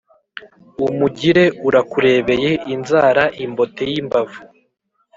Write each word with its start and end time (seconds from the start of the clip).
um 0.85 0.97
ugire 1.07 1.45
urakurebeye 1.67 2.51
inzara 2.73 3.23
imbote 3.43 3.81
y'imbavu 3.91 4.41